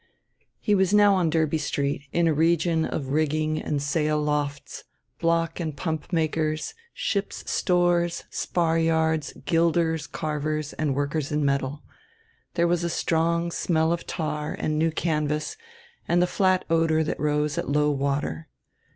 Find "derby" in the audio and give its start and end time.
1.29-1.59